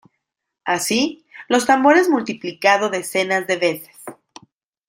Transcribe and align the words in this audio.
Así, 0.65 1.27
los 1.47 1.67
tambores 1.67 2.09
multiplicado 2.09 2.89
decenas 2.89 3.45
de 3.45 3.57
veces. 3.57 3.95